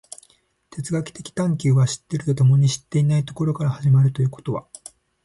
[0.71, 4.65] 哲学的探求は知っていると共に知っていないところから始まるということは、